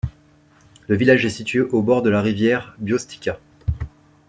Le 0.87 0.95
village 0.95 1.27
est 1.27 1.29
situé 1.29 1.61
au 1.61 1.83
bord 1.83 2.01
de 2.01 2.09
la 2.09 2.23
rivière 2.23 2.73
Bioštica. 2.79 3.37